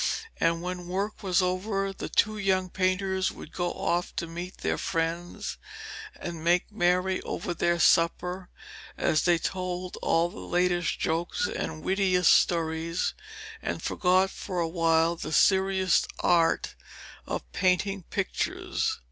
And 0.39 0.63
when 0.63 0.87
work 0.87 1.21
was 1.21 1.43
over, 1.43 1.93
the 1.93 2.09
two 2.09 2.39
young 2.39 2.71
painters 2.71 3.29
would 3.31 3.51
go 3.51 3.71
off 3.71 4.15
to 4.15 4.25
meet 4.25 4.57
their 4.57 4.79
friends 4.79 5.59
and 6.15 6.43
make 6.43 6.71
merry 6.71 7.21
over 7.21 7.53
their 7.53 7.77
supper 7.77 8.49
as 8.97 9.25
they 9.25 9.37
told 9.37 9.99
all 10.01 10.29
the 10.31 10.39
latest 10.39 10.99
jokes 10.99 11.45
and 11.47 11.83
wittiest 11.83 12.33
stories, 12.33 13.13
and 13.61 13.83
forgot 13.83 14.31
for 14.31 14.59
a 14.59 14.67
while 14.67 15.15
the 15.15 15.31
serious 15.31 16.07
art 16.19 16.73
of 17.27 17.43
painting 17.51 18.01
pictures. 18.09 18.97